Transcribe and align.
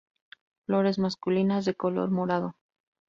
Flores 0.65 0.97
masculinas 0.97 1.63
de 1.65 1.75
color 1.75 2.09
morado. 2.09 2.55